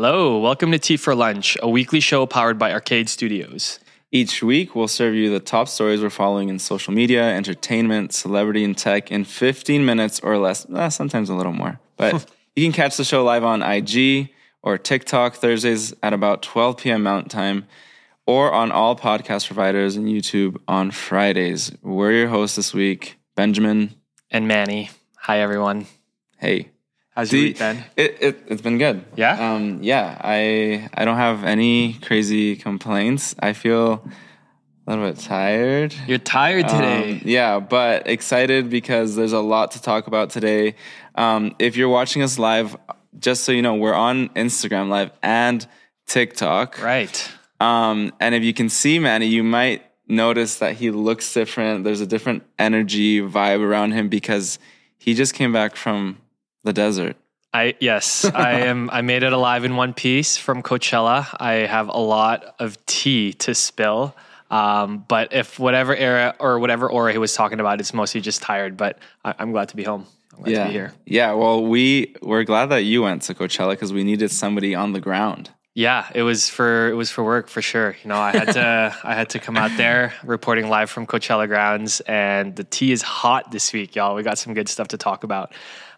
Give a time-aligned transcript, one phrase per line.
[0.00, 3.80] Hello, welcome to Tea for Lunch, a weekly show powered by Arcade Studios.
[4.12, 8.62] Each week, we'll serve you the top stories we're following in social media, entertainment, celebrity,
[8.62, 11.80] and tech in 15 minutes or less, eh, sometimes a little more.
[11.96, 14.28] But you can catch the show live on IG
[14.62, 17.02] or TikTok Thursdays at about 12 p.m.
[17.02, 17.66] Mountain Time
[18.24, 21.72] or on all podcast providers and YouTube on Fridays.
[21.82, 23.96] We're your hosts this week, Benjamin.
[24.30, 24.90] And Manny.
[25.22, 25.88] Hi, everyone.
[26.36, 26.70] Hey.
[27.18, 27.84] How's your week been?
[27.96, 29.04] It, it, it's been good.
[29.16, 29.54] Yeah?
[29.54, 30.16] Um, yeah.
[30.20, 33.34] I I don't have any crazy complaints.
[33.40, 34.08] I feel
[34.86, 35.96] a little bit tired.
[36.06, 37.14] You're tired today.
[37.14, 40.76] Um, yeah, but excited because there's a lot to talk about today.
[41.16, 42.76] Um, if you're watching us live,
[43.18, 45.66] just so you know, we're on Instagram Live and
[46.06, 46.80] TikTok.
[46.80, 47.32] right.
[47.58, 51.82] Um, and if you can see Manny, you might notice that he looks different.
[51.82, 54.60] There's a different energy vibe around him because
[54.98, 56.18] he just came back from
[56.64, 57.16] the desert.
[57.52, 61.26] I yes, I am I made it alive in one piece from Coachella.
[61.38, 64.14] I have a lot of tea to spill.
[64.50, 68.42] Um, but if whatever era or whatever aura he was talking about, it's mostly just
[68.42, 68.76] tired.
[68.76, 70.06] But I, I'm glad to be home.
[70.34, 70.62] I'm glad yeah.
[70.62, 70.92] to be here.
[71.06, 71.32] Yeah.
[71.32, 75.00] Well, we we're glad that you went to Coachella because we needed somebody on the
[75.00, 75.50] ground.
[75.78, 77.94] Yeah, it was for it was for work for sure.
[78.02, 81.46] You know, I had to I had to come out there reporting live from Coachella
[81.46, 84.16] grounds, and the tea is hot this week, y'all.
[84.16, 85.52] We got some good stuff to talk about.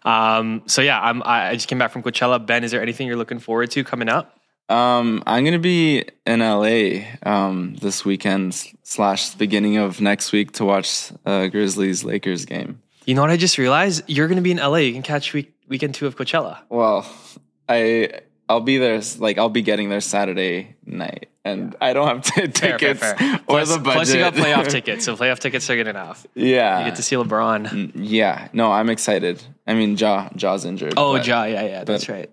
[0.05, 2.45] Um, so yeah, I'm I I just came back from Coachella.
[2.45, 4.37] Ben, is there anything you're looking forward to coming up?
[4.69, 10.65] Um, I'm gonna be in LA um, this weekend slash beginning of next week to
[10.65, 12.83] watch uh, Grizzlies Lakers game.
[13.07, 14.03] You know what I just realized?
[14.05, 14.75] You're going to be in LA.
[14.75, 16.59] You can catch week weekend two of Coachella.
[16.69, 17.11] Well,
[17.67, 22.21] I I'll be there like I'll be getting there Saturday night, and I don't have
[22.23, 23.13] t- Fair, fair, tickets fair.
[23.35, 23.93] or Plus, the budget.
[23.93, 26.25] plus you got playoff tickets, so playoff tickets are good enough.
[26.35, 27.67] yeah, You get to see LeBron.
[27.67, 28.47] Mm, yeah.
[28.53, 29.41] No, I'm excited.
[29.65, 30.93] I mean, Ja Ja's injured.
[30.97, 32.29] Oh, but- Ja, yeah, yeah, that's but- right.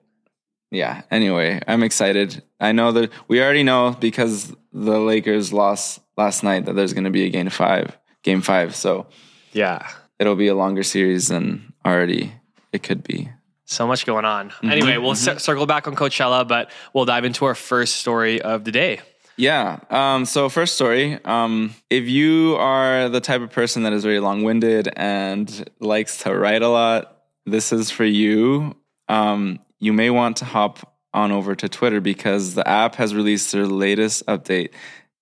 [0.71, 6.43] yeah anyway i'm excited i know that we already know because the lakers lost last
[6.45, 9.07] night that there's going to be a game five game five so
[9.55, 9.81] Yeah.
[10.21, 12.33] it'll be a longer series than already
[12.71, 13.31] it could be
[13.71, 14.49] So much going on.
[14.49, 18.41] Mm-hmm, Anyway, we'll cir- circle back on Coachella, but we'll dive into our first story
[18.41, 19.01] of the day.
[19.37, 24.03] yeah um, so first story um, if you are the type of person that is
[24.03, 25.47] very long-winded and
[25.81, 28.75] likes to write a lot this is for you
[29.09, 30.75] um, you may want to hop
[31.15, 34.71] on over to twitter because the app has released their latest update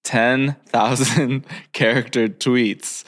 [0.05, 3.03] 10,000 character tweets.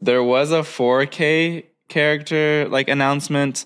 [0.00, 3.64] There was a 4K character like announcement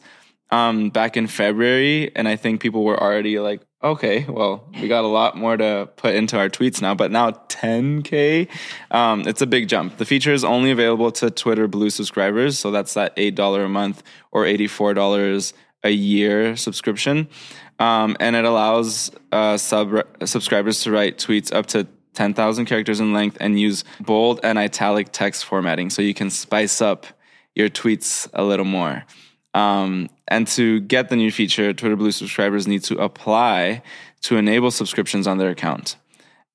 [0.51, 5.05] um, back in February, and I think people were already like, okay, well, we got
[5.05, 8.49] a lot more to put into our tweets now, but now 10K,
[8.91, 9.97] um, it's a big jump.
[9.97, 14.03] The feature is only available to Twitter Blue subscribers, so that's that $8 a month
[14.31, 15.53] or $84
[15.85, 17.29] a year subscription.
[17.79, 23.13] Um, and it allows uh, sub subscribers to write tweets up to 10,000 characters in
[23.13, 27.07] length and use bold and italic text formatting so you can spice up
[27.55, 29.05] your tweets a little more.
[29.57, 33.83] Um, and to get the new feature, Twitter Blue subscribers need to apply
[34.23, 35.97] to enable subscriptions on their account.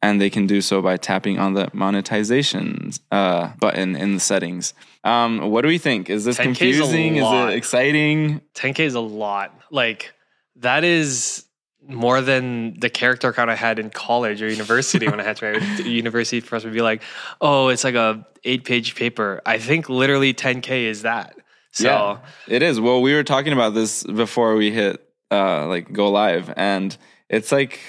[0.04, 4.74] And they can do so by tapping on the monetization uh, button in the settings.
[5.04, 6.12] Um, what do we think?
[6.12, 7.16] Is this 10K is confusing?
[7.18, 8.42] Is it exciting?
[8.54, 9.56] 10K is a lot.
[9.72, 10.14] Like,
[10.58, 11.46] that is
[11.88, 15.52] more than the character count I had in college or university when I had to
[15.52, 17.02] write a university professor would be like,
[17.40, 19.42] oh, it's like a eight page paper.
[19.46, 21.36] I think literally 10K is that.
[21.72, 22.18] So Yeah,
[22.48, 22.80] it is.
[22.80, 25.02] Well, we were talking about this before we hit
[25.32, 26.96] uh, like go live, and
[27.30, 27.80] it's like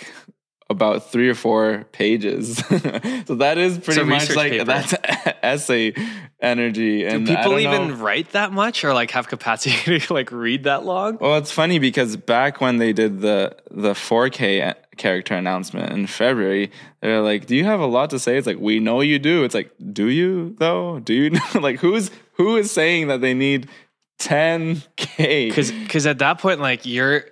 [0.70, 2.56] about three or four pages.
[3.26, 4.64] so that is pretty much like paper.
[4.64, 4.94] that's
[5.42, 5.94] essay
[6.40, 7.04] energy.
[7.04, 10.64] And do people even know- write that much or like have capacity to like read
[10.64, 11.18] that long?
[11.20, 16.70] Well, it's funny because back when they did the the 4K character announcement in February,
[17.00, 19.44] they're like, "Do you have a lot to say?" It's like, "We know you do."
[19.44, 21.00] It's like, "Do you though?
[21.00, 23.68] Do you know?" like, who's who is saying that they need
[24.20, 25.48] 10K?
[25.48, 27.24] because because at that point like you're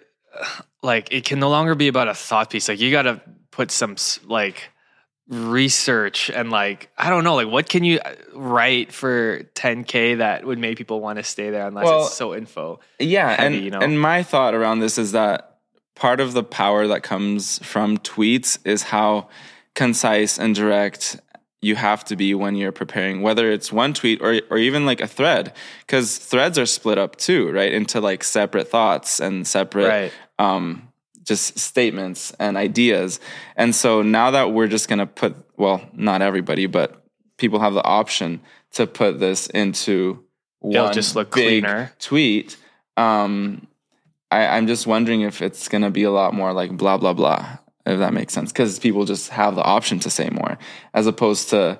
[0.82, 3.70] like it can no longer be about a thought piece like you got to put
[3.70, 4.70] some like
[5.28, 10.44] research and like i don't know like what can you uh, write for 10k that
[10.44, 13.64] would make people want to stay there unless Well, it's so info yeah heavy, and,
[13.64, 13.78] you know?
[13.78, 15.58] and my thought around this is that
[15.94, 19.28] part of the power that comes from tweets is how
[19.76, 21.20] concise and direct
[21.62, 25.00] you have to be when you're preparing whether it's one tweet or or even like
[25.00, 25.52] a thread
[25.86, 30.12] cuz threads are split up too right into like separate thoughts and separate Right.
[30.38, 30.88] um
[31.22, 33.20] just statements and ideas
[33.56, 37.04] and so now that we're just to put well not everybody but
[37.36, 38.40] people have the option
[38.72, 40.24] to put this into
[40.62, 41.92] It'll one just look big cleaner.
[41.98, 42.56] tweet
[42.96, 43.66] um
[44.30, 47.58] I, I'm just wondering if it's gonna be a lot more like blah blah blah,
[47.86, 48.52] if that makes sense.
[48.52, 50.58] Because people just have the option to say more,
[50.94, 51.78] as opposed to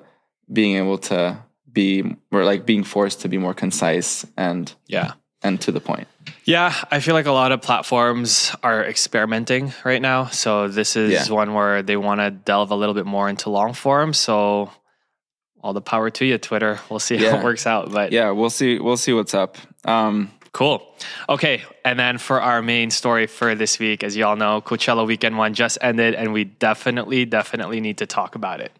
[0.53, 1.39] being able to
[1.73, 5.13] be or like being forced to be more concise and Yeah.
[5.43, 6.09] and to the point.
[6.45, 10.27] Yeah, I feel like a lot of platforms are experimenting right now.
[10.27, 11.35] So this is Yeah.
[11.35, 14.13] one where they want to delve a little bit more into long form.
[14.13, 14.71] So
[15.63, 16.81] all the power to you, Twitter.
[16.89, 17.93] We'll see how it works out.
[17.93, 18.79] But Yeah, we'll see.
[18.79, 19.57] We'll see what's up.
[19.85, 20.83] Um, Cool.
[21.29, 21.63] Okay.
[21.85, 25.39] And then for our main story for this week, as you all know, Coachella weekend
[25.39, 28.73] one just ended, and we definitely, definitely need to talk about it.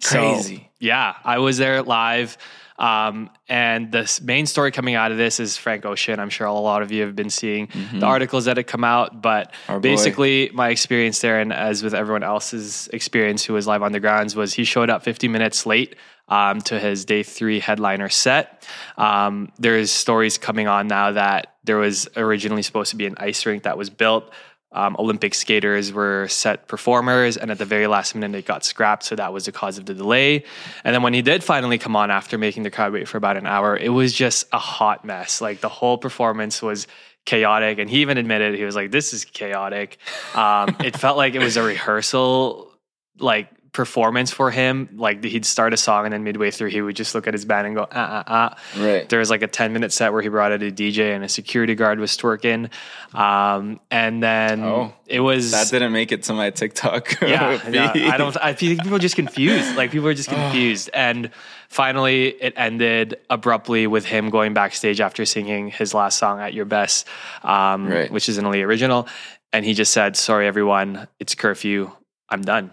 [0.00, 0.68] So, Crazy.
[0.80, 2.36] yeah, I was there live.
[2.76, 6.18] Um, and the main story coming out of this is Frank Ocean.
[6.18, 9.22] I'm sure a lot of you have been seeing the articles that have come out,
[9.22, 9.72] but Mm-hmm.
[9.72, 9.82] Our boy.
[9.82, 14.00] basically, my experience there, and as with everyone else's experience who was live on the
[14.00, 15.94] grounds, was he showed up 50 minutes late
[16.28, 18.66] um, to his day three headliner set.
[18.96, 23.44] Um, there's stories coming on now that there was originally supposed to be an ice
[23.46, 24.30] rink that was built.
[24.72, 29.04] Um, Olympic skaters were set performers, and at the very last minute, it got scrapped.
[29.04, 30.44] So that was the cause of the delay.
[30.82, 33.36] And then when he did finally come on after making the crowd wait for about
[33.36, 35.40] an hour, it was just a hot mess.
[35.40, 36.88] Like the whole performance was
[37.24, 37.78] chaotic.
[37.78, 39.98] And he even admitted, he was like, This is chaotic.
[40.34, 42.72] Um, it felt like it was a rehearsal,
[43.18, 46.94] like, performance for him like he'd start a song and then midway through he would
[46.96, 49.08] just look at his band and go ah ah ah right.
[49.08, 51.28] there was like a 10 minute set where he brought out a DJ and a
[51.28, 52.70] security guard was twerking.
[53.12, 57.20] Um, and then Oh, it was, That didn't make it to my TikTok.
[57.22, 57.60] yeah.
[57.64, 59.76] I don't, I think people are just confused.
[59.76, 60.88] Like people are just confused.
[60.94, 61.30] and
[61.68, 66.64] finally it ended abruptly with him going backstage after singing his last song at your
[66.64, 67.06] best,
[67.42, 68.10] um, Right.
[68.10, 69.08] which is an early original.
[69.52, 71.90] And he just said, sorry, everyone, it's curfew.
[72.28, 72.72] I'm done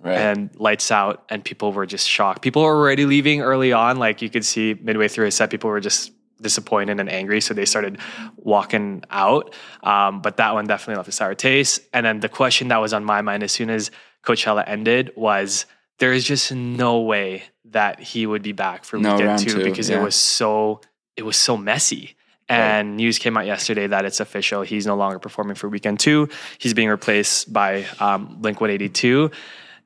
[0.00, 0.16] Right.
[0.16, 2.42] and lights out and people were just shocked.
[2.42, 3.98] People were already leaving early on.
[3.98, 7.40] Like you could see midway through his set people were just disappointed and angry.
[7.40, 7.98] So they started
[8.36, 9.54] walking out.
[9.82, 11.80] Um, but that one definitely left a sour taste.
[11.92, 13.90] And then the question that was on my mind as soon as
[14.24, 15.66] coachella ended was
[15.98, 19.64] there is just no way that he would be back for No, weekend two two,
[19.64, 20.80] because it was so
[21.16, 22.14] it was so messy.
[22.50, 24.62] And news came out yesterday that it's official.
[24.62, 26.28] He's no longer performing for weekend two.
[26.56, 29.30] He's being replaced by um, Blink 182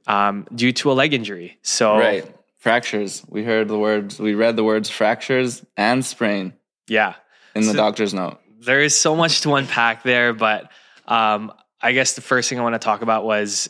[0.07, 1.59] um, due to a leg injury.
[1.63, 2.25] So, right.
[2.59, 3.23] Fractures.
[3.29, 4.21] We heard the words.
[4.21, 6.53] We read the words fractures and sprain
[6.87, 7.15] yeah,
[7.57, 8.39] in the doctor's note.
[8.61, 10.33] there is so much to unpack there.
[10.33, 10.71] But
[11.07, 13.69] um, I guess the first thing I want to talk about was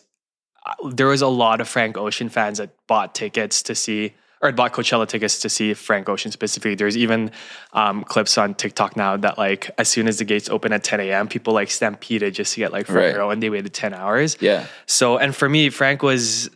[0.64, 4.50] uh, there was a lot of Frank Ocean fans that bought tickets to see or
[4.52, 6.74] bought Coachella tickets to see Frank Ocean specifically.
[6.74, 7.30] There's even
[7.72, 11.00] um, clips on TikTok now that like as soon as the gates open at 10
[11.00, 13.16] a.m., people like stampeded just to get like front Right.
[13.16, 14.36] row, and they waited 10 hours.
[14.40, 14.66] Yeah.
[14.86, 16.50] So, and for me, Frank was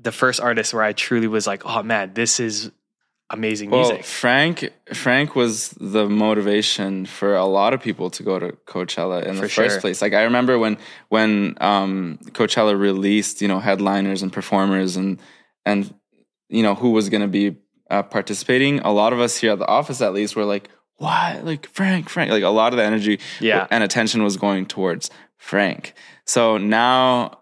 [0.00, 2.70] the first artist where I truly was like, oh man, this is
[3.30, 4.04] amazing Well, music.
[4.04, 9.34] Frank Frank was the motivation for a lot of people to go to Coachella in
[9.36, 9.80] For the first sure.
[9.80, 10.02] place.
[10.02, 10.76] Like I remember when
[11.08, 15.18] when um, Coachella released, you know, headliners and performers and
[15.64, 15.94] and
[16.52, 17.56] you know who was going to be
[17.90, 18.80] uh, participating.
[18.80, 21.44] A lot of us here at the office, at least, were like, "What?
[21.44, 22.08] Like Frank?
[22.08, 23.66] Frank?" Like a lot of the energy Yeah.
[23.70, 25.94] and attention was going towards Frank.
[26.24, 27.38] So now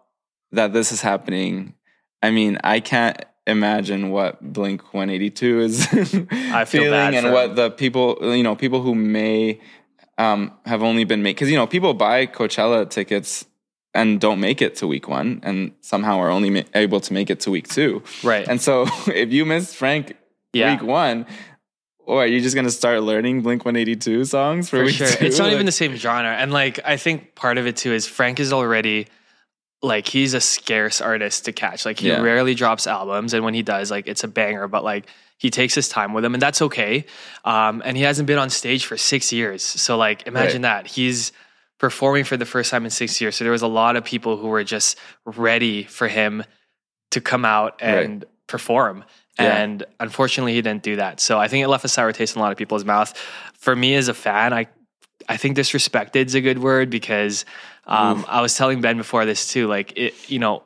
[0.53, 1.75] that this is happening,
[2.23, 5.87] I mean, I can't imagine what Blink 182 is
[6.53, 9.61] I feel feeling and what the people, you know, people who may
[10.19, 13.47] um, have only been made because you know people buy Coachella tickets
[13.95, 17.29] and don't make it to week one and somehow are only ma- able to make
[17.31, 18.03] it to week two.
[18.23, 18.47] Right.
[18.49, 20.17] And so if you miss Frank
[20.53, 20.73] Yeah.
[20.75, 21.27] week one,
[21.99, 25.06] or are you just gonna start learning Blink 182 songs for, for week sure.
[25.09, 25.25] two?
[25.27, 26.31] It's not Like- even the same genre.
[26.31, 29.06] And like, I think part of it too is Frank is already
[29.82, 31.87] like, he's a scarce artist to catch.
[31.87, 32.20] Like, he Yeah.
[32.20, 33.32] rarely drops albums.
[33.32, 35.06] And when he does, like, it's a banger, but like,
[35.39, 37.06] he takes his time with them and that's okay.
[37.47, 39.63] Um, and he hasn't been on stage for six years.
[39.65, 40.87] So, like, imagine that.
[40.87, 41.32] He's
[41.81, 43.34] performing for the first time in six years.
[43.34, 46.44] So, there was a lot of people who were just ready for him
[47.10, 49.05] to come out and perform.
[49.39, 49.56] Yeah.
[49.56, 51.20] And unfortunately, he didn't do that.
[51.20, 53.17] So I think it left a sour taste in a lot of people's mouth.
[53.55, 54.67] For me as a fan, I
[55.29, 57.44] I think disrespected is a good word because
[57.87, 59.67] um, I was telling Ben before this too.
[59.67, 60.65] Like it, you know,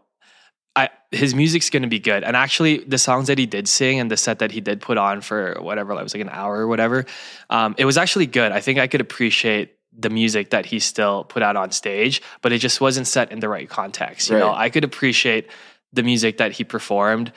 [0.74, 2.24] I his music's going to be good.
[2.24, 4.96] And actually, the songs that he did sing and the set that he did put
[4.96, 7.04] on for whatever, it was like an hour or whatever,
[7.50, 8.52] um, it was actually good.
[8.52, 12.52] I think I could appreciate the music that he still put out on stage, but
[12.52, 14.30] it just wasn't set in the right context.
[14.30, 15.48] You know, I could appreciate
[15.92, 17.32] the music that he performed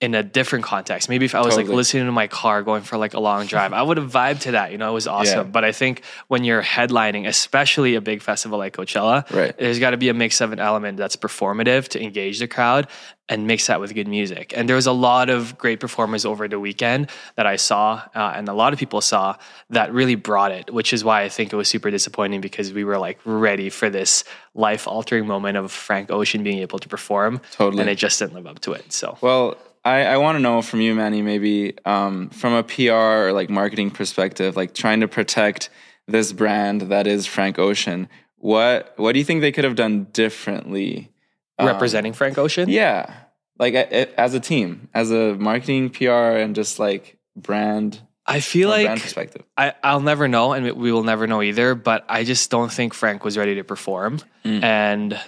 [0.00, 1.10] in a different context.
[1.10, 3.74] Maybe if I was like listening to my car going for like a long drive,
[3.74, 4.72] I would have vibed to that.
[4.72, 5.38] You know, it was awesome.
[5.38, 5.42] Yeah.
[5.52, 9.54] But I think when you're headlining, especially a big festival like Coachella, Right.
[9.58, 12.86] there's got to be a mix of an element that's performative to engage the crowd
[13.28, 14.54] and mix that with good music.
[14.56, 18.32] And there was a lot of great performers over the weekend that I saw, uh,
[18.34, 19.36] and a lot of people saw
[19.68, 22.84] that really brought it, which is why I think it was super disappointing because we
[22.84, 27.40] were like ready for this life altering moment of Frank Ocean being able to perform.
[27.52, 27.82] Totally.
[27.82, 28.92] And it just didn't live up to it.
[28.92, 29.18] So.
[29.20, 32.92] Well, I, I want to know from you, Manny, maybe um, from a PR
[33.28, 35.70] or like marketing perspective, like trying to protect
[36.06, 38.08] this brand that is Frank Ocean.
[38.36, 41.10] What what do you think they could have done differently?
[41.58, 42.68] um, representing Frank Ocean.
[42.68, 43.12] Yeah,
[43.58, 46.10] like as a team, as a marketing, PR,
[46.40, 49.42] and just like brand, I feel like brand perspective.
[49.58, 51.74] I, I'll never know, and we will never know either.
[51.74, 54.62] But I just don't think Frank was ready to perform, Mm.
[54.62, 55.20] and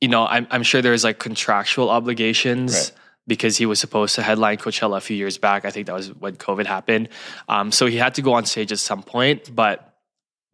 [0.00, 2.72] you know, I'm I'm sure there's like contractual obligations.
[2.74, 2.92] Right.
[3.28, 5.64] Because he was supposed to headline Coachella a few years back.
[5.64, 7.10] I think that was when COVID happened.
[7.48, 9.54] Um, so he had to go on stage at some point.
[9.54, 9.94] But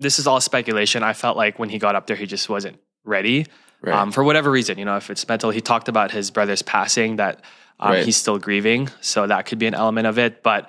[0.00, 1.02] this is all speculation.
[1.02, 3.46] I felt like when he got up there, he just wasn't ready
[3.80, 3.94] Right.
[3.94, 4.76] um, for whatever reason.
[4.78, 7.40] You know, if it's mental, he talked about his brother's passing that
[7.78, 8.04] um, Right.
[8.04, 10.42] he's still grieving, so that could be an element of it.
[10.42, 10.68] But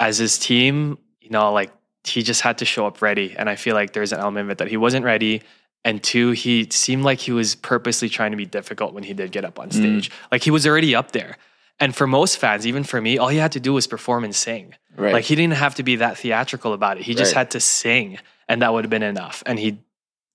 [0.00, 1.70] as his team, you know, like
[2.04, 4.50] he just had to show up ready, and I feel like there's an element of
[4.52, 5.42] it that he wasn't ready.
[5.86, 9.30] And two, he seemed like he was purposely trying to be difficult when he did
[9.30, 9.72] get up on mm.
[9.72, 10.10] stage.
[10.32, 11.38] Like he was already up there.
[11.78, 14.34] And for most fans, even for me, all he had to do was perform and
[14.34, 14.74] sing.
[14.96, 15.12] Right.
[15.12, 17.04] Like he didn't have to be that theatrical about it.
[17.04, 17.38] He just Right.
[17.38, 19.44] had to sing, and that would have been enough.
[19.46, 19.78] And he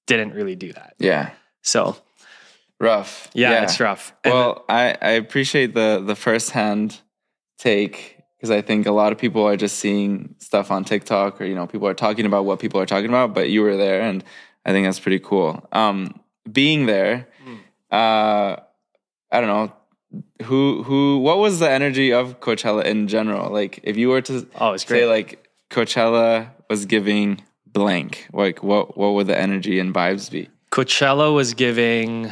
[0.07, 0.93] didn't really do that.
[0.99, 1.31] yeah,
[1.63, 1.97] So
[2.79, 3.27] rough.
[3.33, 4.13] yeah, it's rough.
[4.23, 7.01] And well, I, I appreciate the the first hand
[7.57, 11.45] take because I think a lot of people are just seeing stuff on TikTok or
[11.45, 13.99] you know people are talking about what people are talking about, but you were there,
[13.99, 14.23] and
[14.65, 15.67] I think that's pretty cool.
[15.71, 16.19] Um,
[16.51, 17.55] being there, Hmm.
[17.91, 18.55] uh,
[19.31, 19.73] I don't know
[20.43, 23.51] who who what was the energy of Coachella in general.
[23.51, 25.05] Like if you were to oh, it's say great.
[25.07, 30.49] like Coachella was giving blank, like what what would the energy and vibes be?
[30.71, 32.31] Coachella was giving.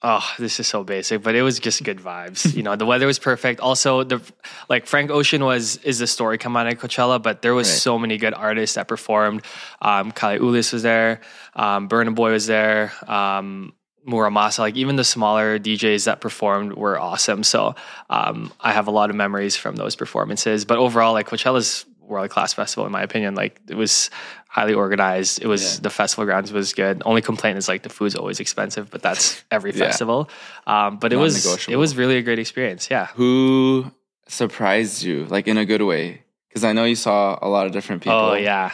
[0.00, 2.54] Oh, this is so basic, but it was just good vibes.
[2.54, 3.58] you know, the weather was perfect.
[3.58, 4.20] Also, the
[4.68, 7.78] like Frank Ocean was is the story come out at Coachella, but there was Right.
[7.78, 9.42] so many good artists that performed.
[9.82, 11.20] Um, Kali Uchis was there,
[11.56, 13.72] um, Burna Boy was there, um,
[14.04, 14.60] Mura Masa.
[14.60, 17.42] Like even the smaller DJs that performed were awesome.
[17.42, 17.74] So
[18.08, 20.64] um, I have a lot of memories from those performances.
[20.64, 24.10] But overall, like Coachella's world class festival, in my opinion, like it was
[24.48, 25.42] highly organized.
[25.42, 25.80] It was Yeah.
[25.82, 27.02] the festival grounds was good.
[27.04, 29.86] Only complaint is like the food's always expensive, but that's every Yeah.
[29.86, 30.28] festival.
[30.66, 32.88] Um, but it was it was really a great experience.
[32.90, 33.06] Yeah.
[33.16, 33.90] Who
[34.26, 36.22] surprised you, like in a good way?
[36.48, 38.18] Because I know you saw a lot of different people.
[38.18, 38.72] Oh yeah,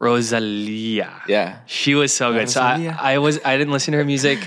[0.00, 1.10] Rosalia.
[1.28, 1.58] yeah.
[1.66, 2.50] She was so good.
[2.50, 4.38] So I, I was I didn't listen to her music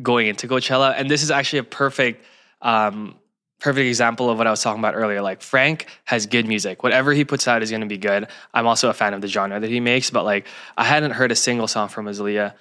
[0.00, 2.24] going into Coachella, and this is actually a perfect
[2.62, 3.16] um,
[3.62, 5.22] perfect example of what I was talking about earlier.
[5.22, 6.82] Like Frank has good music.
[6.82, 8.26] Whatever he puts out is going to be good.
[8.52, 11.30] I'm also a fan of the genre that he makes, but like I hadn't heard
[11.30, 12.56] a single song from Rosalia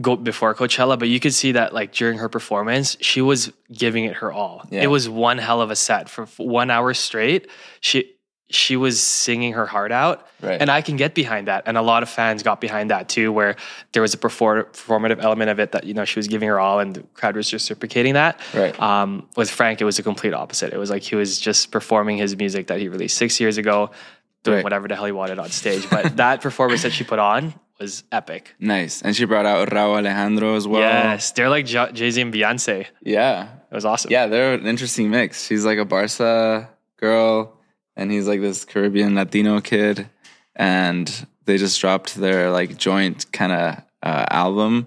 [0.00, 4.04] go before Coachella, but you could see that like during her performance, she was giving
[4.04, 4.66] it her all.
[4.70, 4.82] Yeah.
[4.82, 7.48] It was one hell of a set for one hour straight.
[7.80, 8.12] She
[8.54, 10.26] she was singing her heart out.
[10.40, 10.60] Right.
[10.60, 11.64] And I can get behind that.
[11.66, 13.56] And a lot of fans got behind that too, where
[13.92, 16.58] there was a perfor- performative element of it that, you know, she was giving her
[16.60, 18.40] all and the crowd was reciprocating that.
[18.54, 18.78] Right.
[18.80, 20.72] Um, with Frank, it was a complete opposite.
[20.72, 23.90] It was like he was just performing his music that he released six years ago,
[24.42, 24.64] doing Right.
[24.64, 25.88] whatever the hell he wanted on stage.
[25.88, 28.54] But that performance that she put on was epic.
[28.60, 29.02] Nice.
[29.02, 30.80] And she brought out Rauw Alejandro as well.
[30.80, 31.30] yes.
[31.32, 32.86] They're like Jay Z and Beyonce.
[33.02, 33.48] Yeah.
[33.70, 34.10] It was awesome.
[34.10, 35.46] Yeah, they're an interesting mix.
[35.46, 36.68] She's like a Barca
[36.98, 37.56] girl,
[37.96, 40.08] and he's like this Caribbean Latino kid.
[40.56, 44.86] And they just dropped their like joint kind of uh, album.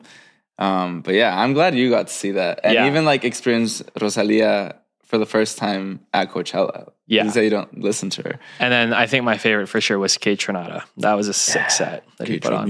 [0.60, 2.62] Um, but yeah, I'm glad you got to see that.
[2.64, 2.88] And Yeah.
[2.88, 6.90] even like experience Rosalia for the first time at Coachella.
[7.08, 7.26] Yeah.
[7.26, 8.40] You say you don't listen to her.
[8.60, 10.84] And then I think my favorite for sure was Kaytranada.
[10.98, 12.68] That was a sick set that he put on.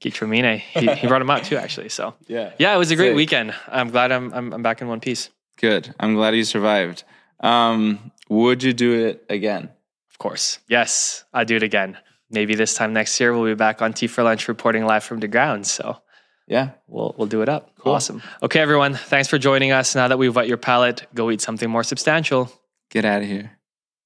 [0.00, 0.58] Kaytranada.
[0.58, 1.88] He, he brought him out too, actually.
[1.88, 2.52] So Yeah.
[2.58, 3.16] yeah, it was a great Sick.
[3.16, 3.54] weekend.
[3.68, 5.30] I'm glad I'm, I'm I'm back in one piece.
[5.58, 5.94] Good.
[6.00, 7.04] I'm glad you survived.
[7.40, 9.70] Um, would you do it again?
[10.10, 10.58] Of course.
[10.68, 11.96] Yes, I do it again.
[12.30, 15.20] Maybe this time next year we'll be back on Tea for Lunch reporting live from
[15.20, 15.70] the grounds.
[15.70, 15.98] So
[16.46, 16.70] Yeah.
[16.88, 17.70] we'll we'll do it up.
[17.78, 17.92] Cool.
[17.94, 18.22] Awesome.
[18.42, 18.94] Okay, everyone.
[18.94, 19.94] Thanks for joining us.
[19.94, 22.50] Now that we've wet your palate, go eat something more substantial.
[22.90, 23.58] Get out of here.